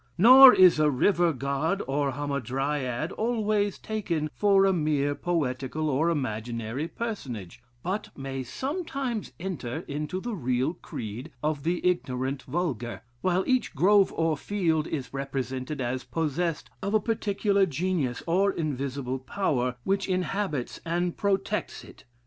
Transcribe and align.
Nor 0.17 0.51
is 0.51 0.79
a 0.79 0.89
river 0.89 1.31
god 1.31 1.83
or 1.87 2.11
hamadryad 2.13 3.11
always 3.19 3.77
taken 3.77 4.31
for 4.33 4.65
a 4.65 4.73
mere 4.73 5.13
poetical 5.13 5.91
or 5.91 6.09
imaginary 6.09 6.87
personage, 6.87 7.61
but 7.83 8.09
may 8.17 8.41
sometimes 8.41 9.31
enter 9.39 9.81
into 9.87 10.19
the 10.19 10.33
real 10.33 10.73
creed 10.73 11.31
of 11.43 11.61
the 11.61 11.87
ignorant 11.87 12.41
vulgar; 12.41 13.03
while 13.21 13.43
each 13.45 13.75
grove 13.75 14.11
or 14.13 14.35
field 14.35 14.87
is 14.87 15.13
represented 15.13 15.79
as 15.79 16.03
possessed 16.03 16.71
of 16.81 16.95
a 16.95 16.99
particular 16.99 17.67
genius 17.67 18.23
or 18.25 18.51
invisible 18.51 19.19
power 19.19 19.75
which 19.83 20.09
inhabits 20.09 20.79
and 20.83 21.15
protects, 21.15 21.83
it. 21.83 22.05